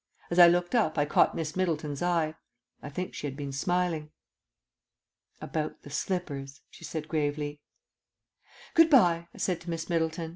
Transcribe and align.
As 0.31 0.39
I 0.39 0.47
looked 0.47 0.73
up 0.73 0.97
I 0.97 1.05
caught 1.05 1.35
Miss 1.35 1.55
Middleton's 1.55 2.01
eye.... 2.01 2.33
I 2.81 2.89
think 2.89 3.13
she 3.13 3.27
had 3.27 3.37
been 3.37 3.51
smiling. 3.51 4.09
"About 5.39 5.83
the 5.83 5.91
slippers," 5.91 6.61
she 6.71 6.83
said 6.83 7.07
gravely...... 7.07 7.61
"Good 8.73 8.89
bye," 8.89 9.27
I 9.31 9.37
said 9.37 9.61
to 9.61 9.69
Miss 9.69 9.91
Middleton. 9.91 10.29